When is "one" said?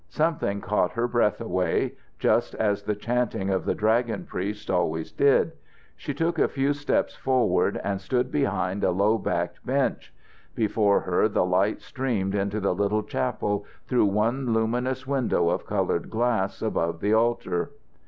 14.05-14.53